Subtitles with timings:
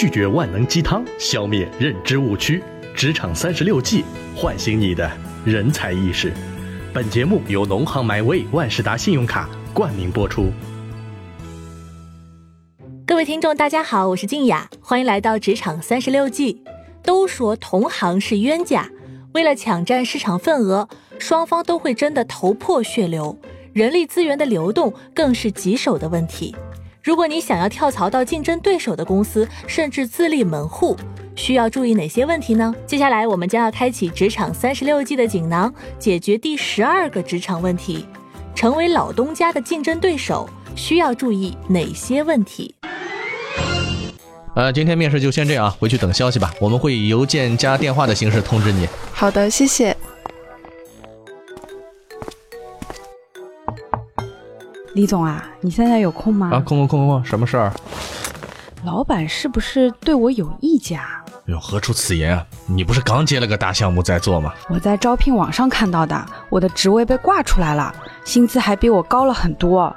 [0.00, 2.62] 拒绝万能鸡汤，消灭认知误区。
[2.94, 5.10] 职场三十六计，唤醒你的
[5.44, 6.32] 人才意识。
[6.94, 10.52] 本节目由农行 MyWay 万事达信用卡冠名播出。
[13.04, 16.62] 各位听众，大家好，我是静雅，欢迎来到职场三十六计。
[17.02, 18.88] 都说同行是冤家，
[19.34, 23.36] 为了抢占市场份额，双方都会争得头破血流，
[23.72, 26.54] 人力资源的流动更是棘手的问题。
[27.02, 30.96] 如果你想要跳槽到竞争对手的公司，甚至自立门户，
[31.36, 32.74] 需要注意哪些问题呢？
[32.86, 38.06] 接下来我们将要开启职场三十六计的锦囊，解决第十二个职场问题：
[38.54, 42.74] 成为老东家的竞争对手需要注意哪些问题？
[44.54, 46.52] 呃，今天面试就先这样，回去等消息吧。
[46.60, 48.88] 我们会以邮件加电话的形式通知你。
[49.12, 49.96] 好的，谢谢。
[54.94, 56.50] 李总啊，你现在有空吗？
[56.52, 57.72] 啊，空空空空，什么事儿？
[58.84, 61.22] 老板是不是对我有意见啊？
[61.46, 62.44] 哎呦，何出此言啊？
[62.66, 64.52] 你不是刚接了个大项目在做吗？
[64.68, 69.94] 我在招聘网上看到的，我的职位被挂出来了，薪资还比我高了很多。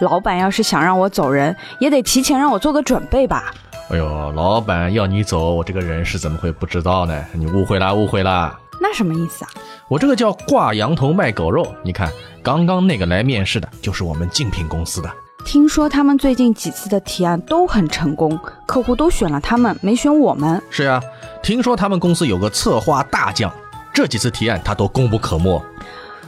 [0.00, 3.54] 老板要是想让我走人，也得提前让我做个准备吧。
[3.90, 7.24] 哎呦，老板要你走，我这个人是怎么会不知道呢？
[7.32, 8.58] 你误会啦，误会啦。
[8.80, 9.50] 那什么意思啊？
[9.92, 11.70] 我这个叫挂羊头卖狗肉。
[11.82, 12.10] 你看，
[12.42, 15.10] 刚刚那个来面试的，就是我们竞品公司的。
[15.44, 20.62] 听说他们最近几次的提案都很成功，客户都选了他们，没选我们。
[20.70, 20.98] 是呀，
[21.42, 23.52] 听说他们公司有个策划大将，
[23.92, 25.62] 这几次提案他都功不可没。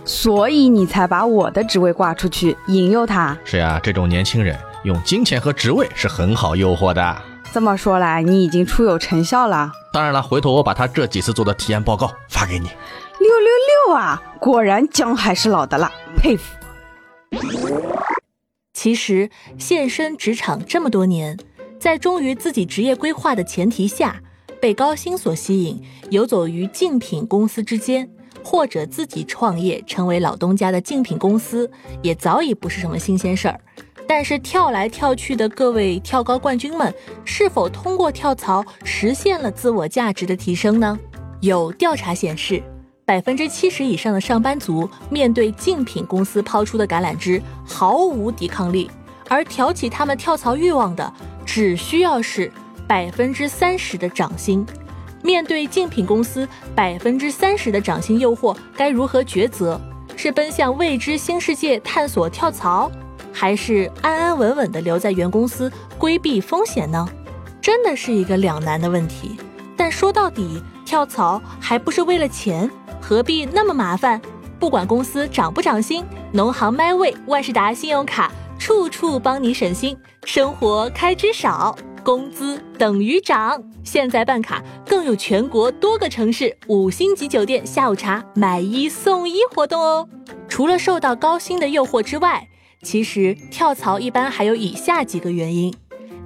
[0.04, 3.34] 所以你才把我的职位挂出去，引诱他。
[3.46, 7.16] 是呀，这种年轻人用金钱和职位是很好诱惑的。
[7.50, 9.72] 这么说来，你已经初有成效了。
[9.94, 12.66] 当然了，回头我把他这几次做的体验报告发给你。
[13.20, 13.48] 六六
[13.86, 14.20] 六啊！
[14.40, 16.52] 果然姜还是老的辣，佩服。
[18.72, 21.38] 其实，现身职场这么多年，
[21.78, 24.20] 在忠于自己职业规划的前提下，
[24.60, 28.10] 被高薪所吸引，游走于竞品公司之间，
[28.42, 31.70] 或者自己创业成为老东家的竞品公司，
[32.02, 33.60] 也早已不是什么新鲜事儿。
[34.16, 36.94] 但是跳来跳去的各位跳高冠军们，
[37.24, 40.96] 是否通过跳槽实现了自我价值的提升呢？
[41.40, 42.62] 有调查显示，
[43.04, 48.88] 百分之七十以上的上班族面对竞品公司抛出的橄榄枝毫无抵抗力，
[49.28, 51.12] 而挑起他们跳槽欲望的，
[51.44, 52.48] 只需要是
[52.86, 54.64] 百分之三十的涨薪。
[55.24, 59.80] 面对竞品公司百分之三十的涨薪诱惑，该如何抉择？
[60.14, 62.88] 是奔向未知新世界探索跳槽？
[63.34, 67.06] 还是安安稳稳的留在原公司规避风险呢？
[67.60, 69.36] 真的是一个两难的问题。
[69.76, 74.22] 但说到底，跳槽还不是为了钱，何必那么麻烦？
[74.60, 83.60] 不管公司涨不涨薪，农行 MyWay 万事达信用卡处处帮你省心，生活开支少，工资等于涨。
[83.82, 90.08] 现在办卡更有全国多个城市五星级酒店下午茶买一送一活动哦。
[90.48, 92.48] 除了受到高薪的诱惑之外，
[92.84, 95.74] 其实跳槽一般还有以下几个原因：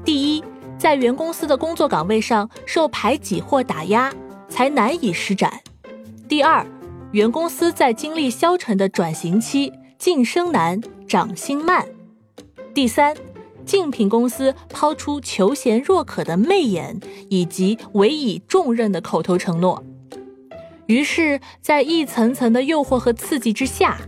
[0.05, 0.45] 第一，
[0.77, 4.13] 在原公司的工作岗位上受排挤或打压，
[4.49, 5.49] 才难以施展；
[6.29, 6.67] 第二，
[7.13, 11.85] 原公司在经历消沉的转型期，晋升难，涨薪慢；
[12.75, 13.17] 第三，
[13.65, 19.85] 竞品公司抛出求贤若渴的媚眼，以及委以重任的口头承诺，
[20.87, 23.99] 于是，在一层层的诱惑和刺激之下。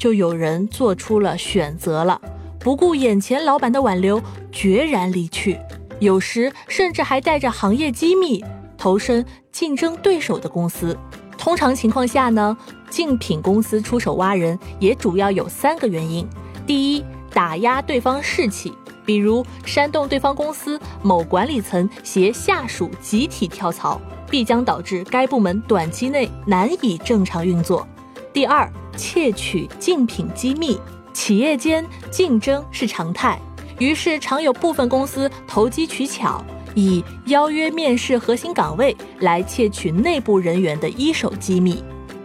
[0.00, 2.18] 就有人做出了选择了，
[2.58, 4.18] 不顾眼前老板的挽留，
[4.50, 5.58] 决然离去。
[5.98, 8.42] 有时甚至还带着行业机密
[8.78, 9.22] 投身
[9.52, 10.96] 竞争对手的公司。
[11.36, 12.56] 通常情况下呢，
[12.88, 16.26] 竞品公司出手挖人也主要有三个原因：
[16.66, 18.72] 第一，打压对方士气，
[19.04, 24.00] 比如煽动对方公司某管理层携下属集体跳槽，
[24.30, 27.86] 必将导致该部门短期内难以正常运作；
[28.32, 28.66] 第二，
[29.00, 30.78] 窃取竞品机密，
[31.14, 33.40] 企业间竞争是常态，
[33.78, 36.44] 于是常有部分公司投机取巧，
[36.74, 41.82] 以邀约面试核心岗位来窃取内部人员的一手机密。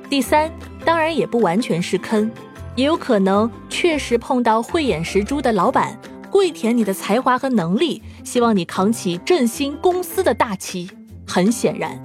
[0.10, 0.52] 第三，
[0.84, 2.30] 当然也不完全是坑，
[2.76, 5.98] 也有可能确实碰到慧眼识珠的老板，
[6.30, 10.90] 跪舔你的才华和能力，希望你扛起振兴公司的大旗。
[11.26, 11.98] 很显然，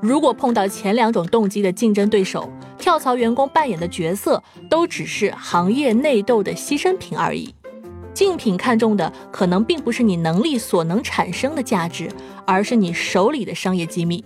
[0.00, 2.48] 如果碰到前两种动机的竞争对手。
[2.82, 7.54] 跳槽员工扮演的角色都只是行业内斗的牺牲品而已。
[8.12, 12.10] 竞品看重的可能并不是你能力所能产生的价值，
[12.44, 14.22] 而是你手里的商业机密。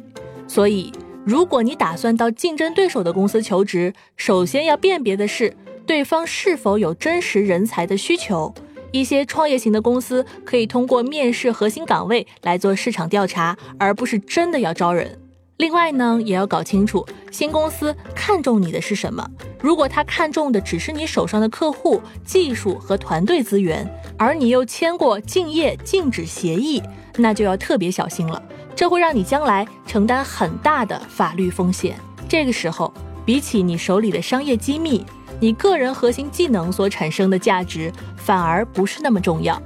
[0.48, 0.90] 所以，
[1.22, 5.54] 如果你打算到竞争对手的公司求职，首先要辨别的是
[5.86, 8.54] 对方是否有真实人才的需求，
[8.90, 15.20] 一些创业型的公司可以通过面试核心岗位来做市场调查，而不是真的要招人。
[15.56, 19.26] 另外呢，也要搞清楚新公司看中你的是什么。
[19.58, 23.88] 如果他看中的只是你手上的客户、技术和团队资源，
[24.18, 26.82] 而你又签过竞业禁止协议，
[27.16, 28.42] 那就要特别小心了。
[28.74, 31.98] 这会让你将来承担很大的法律风险。
[32.28, 32.92] 这个时候，
[33.24, 35.06] 比起你手里的商业机密，
[35.40, 39.60] 你个人核心技能所产生的价值反而不是那么重要。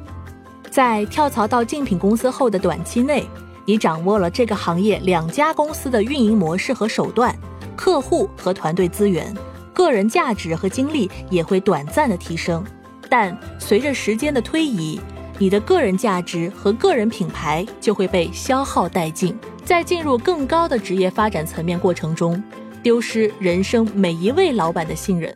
[0.70, 3.26] 在跳槽到竞品公司后的短期内，
[3.70, 7.32] 你掌握了这个行业两家公司的运营模式和手段，
[7.76, 9.32] 客户和团队资源，
[9.72, 12.64] 个人价值和精力也会短暂的提升。
[13.08, 15.00] 但随着时间的推移，
[15.38, 22.42] 你的个人价值和个人品牌就会被消耗殆尽，在进入更高的职业发展层面过程中，
[22.82, 25.32] 丢失人生每一位老板的信任，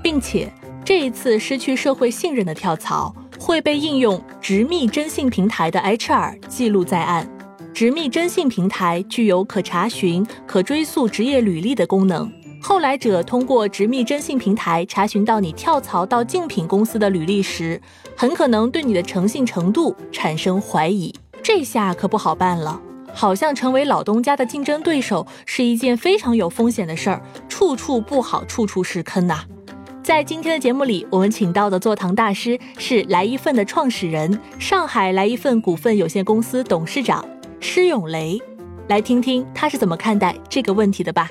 [0.00, 0.48] 并且
[0.84, 7.28] 这一次失去社会信任的跳槽会被应用直密征信平台的 HR 记录在案。
[7.74, 12.30] 直密征信平台具有可查询、可追溯职业履历的功能。
[12.62, 17.80] 后来者通过直密征信平台查询到你跳槽到竞品公司的履历时，
[18.16, 21.12] 很可能对你的诚信程度产生怀疑。
[21.42, 22.80] 这下可不好办了，
[23.12, 29.40] 好像成为老东家的竞争对手是一件非常有风险的事儿，处处不好，处处是坑呐。
[30.00, 37.24] 在今天的节目里，我们请到的坐堂大师是来一份的创始人，上海来一份股份有限公司董事长
[37.66, 38.38] 施永雷，
[38.88, 41.30] 来听听他是怎么看待这个问题的吧。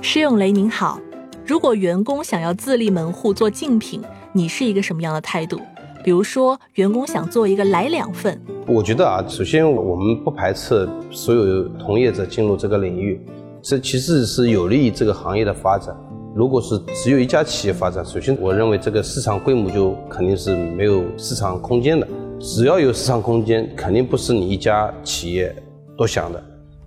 [0.00, 1.00] 施永雷您好，
[1.44, 4.00] 如果员工想要自立门户做竞品，
[4.32, 5.60] 你是一个什么样的态度？
[6.04, 13.20] 比如说，员工想做一个来两份，我觉得啊，首先我们不排斥所有同业者进入这个领域，
[13.60, 15.92] 这其实是有利于这个行业的发展。
[16.32, 22.06] 如果是只有一家企业发展，首先我认为这个市场规模就肯定是没有市场空间的。
[22.40, 25.54] 只要有市场空间，肯定不是你一家企业
[25.96, 26.42] 多想的。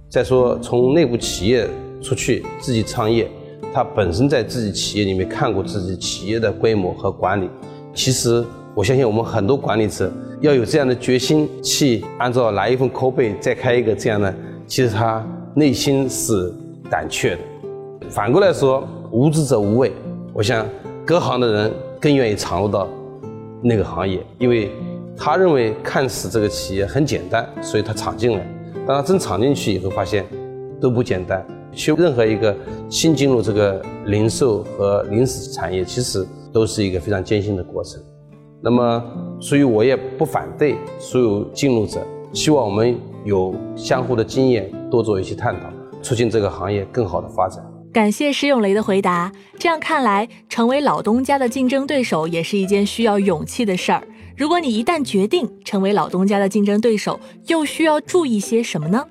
[0.10, 1.68] 再说从内部企业。
[2.00, 3.28] 出去自己创业，
[3.74, 7.50] 他本身在自己企业里面看过自己企业的规模和管理。
[7.92, 8.46] 其实
[8.76, 14.34] 我相信我们很多管理者要有这样的决心，去按照哪一份拷贝再开一个这样的，
[14.68, 16.54] 其实他内心是
[16.88, 17.40] 胆怯的。
[18.08, 19.92] 反过来说，无知者无畏。
[20.34, 20.64] 我想
[21.04, 22.88] 各行的人更愿意闯入到
[23.64, 24.72] 那个行业，因为
[25.18, 28.48] 他认为看似这个企业很简单，所以他闯进来。
[28.86, 30.26] 当他真闯进去以后，发现
[30.80, 31.46] 都不简单。
[31.74, 32.56] 去任何一个
[32.90, 38.02] 新进入这个零售和零食产业，其实都是一个非常艰辛的过程。
[38.62, 39.04] 那么，
[39.40, 42.00] 所以我也不反对所有进入者，
[42.34, 45.68] 希望我们有相互的经验，多做一些探讨，
[46.02, 47.64] 促进这个行业更好的发展。
[47.94, 49.32] 感谢石永雷的回答。
[49.60, 54.02] 这样看来，成为老东家的竞争对手也是一件需要勇气的事儿。
[54.38, 59.04] 如果你一旦决定成为老东家的竞争对手，又需要注意些什么呢？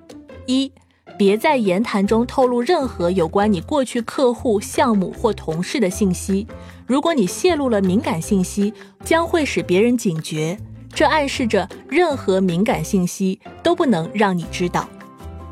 [0.46, 0.70] 一。
[1.18, 6.46] 别在言谈中透露任何有关你过去客户、项目或同事的信息。
[6.86, 10.58] 如果你泄露了敏感信息，将会使别人警觉，
[10.92, 14.86] 这暗示着任何敏感信息都不能让你知道。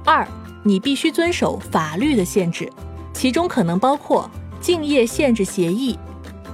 [0.05, 0.29] 二，
[0.63, 2.71] 你必须遵守法律的限制，
[3.15, 4.31] 其中可能包括
[4.61, 5.99] 竞业限制协议。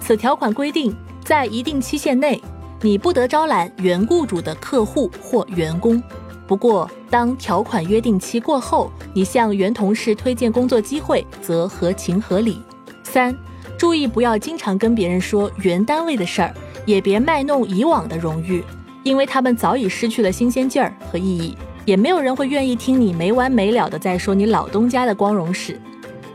[0.00, 0.94] 此条款规定，
[1.24, 2.40] 在一定期限内，
[2.82, 6.02] 你不得招揽原雇主的客户或员工。
[6.46, 12.60] 不过，当条款约定期过后，你向原同事推荐工作机会，则合情合理。
[13.04, 13.36] 三，
[13.78, 16.54] 注意不要经常跟别人说原单位的事儿，
[16.86, 18.64] 也别卖弄以往的荣誉，
[19.04, 25.80] 因为他们早已失去了新鲜劲儿和意义，也没有人会愿意听你没完没了的在说你老东家的光荣史。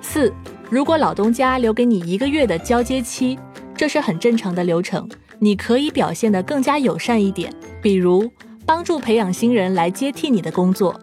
[0.02, 0.32] 四，
[0.70, 3.38] 如果老东家留给你一个月的交接期，
[3.75, 8.32] 这是很正常的流程，你可以表现得更加友善一点，比如。
[8.68, 11.00] 帮助培养新人来接替你的工作，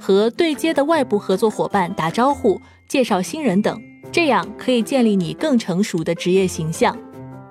[0.00, 2.58] 和对接的外部合作伙伴打招呼、
[2.88, 3.78] 介绍新人等，
[4.10, 6.96] 这样可以建立你更成熟的职业形象。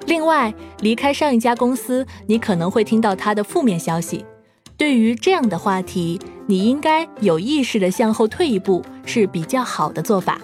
[0.08, 4.26] 另外，离开上一家公司，你可能会听到他的负面消息。
[4.76, 10.42] 对于这样的话题，你应该有意识地向后退一步，是比较好的做法。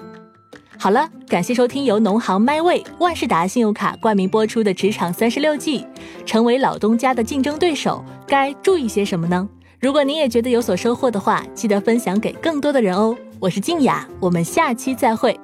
[0.79, 5.81] 好了，感谢收听由农行 MyWay 万事达信用卡冠名播出的《职场三十六计》，
[6.25, 9.49] 成为老东家的竞争对手该注意些什么呢？
[9.79, 13.15] 如果您也觉得有所收获的话，记得分享给更多的人哦。
[13.39, 15.39] 我是静雅，我们下期再会。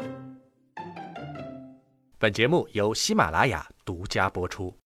[2.17, 4.73] 本节目由喜马拉雅独家播出。